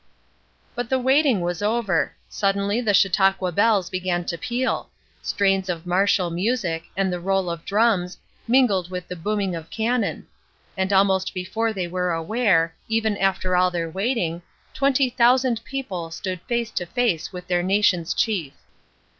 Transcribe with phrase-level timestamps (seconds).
[0.73, 4.89] But the waiting was over; suddenly the Chautauqua bells began to peal;
[5.21, 8.17] strains of martial music, and the roll of drums,
[8.47, 10.25] mingled with the booming of cannon;
[10.75, 14.41] and almost before they were aware, even after all their waiting,
[14.73, 18.53] twenty thousand people stood face to face with their nation's chief.